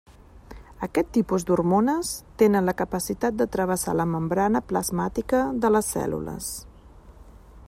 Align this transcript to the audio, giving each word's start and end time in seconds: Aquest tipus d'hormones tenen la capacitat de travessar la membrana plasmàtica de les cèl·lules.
Aquest 0.85 1.11
tipus 1.17 1.45
d'hormones 1.49 2.13
tenen 2.43 2.69
la 2.71 2.75
capacitat 2.81 3.37
de 3.43 3.49
travessar 3.57 3.97
la 4.01 4.09
membrana 4.17 4.65
plasmàtica 4.73 5.47
de 5.67 5.75
les 5.77 5.95
cèl·lules. 5.99 6.53